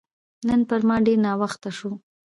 نن 0.47 0.61
پر 0.69 0.81
ما 0.87 0.95
ډېر 1.05 1.17
ناوخته 1.25 1.69
شو 1.77 1.91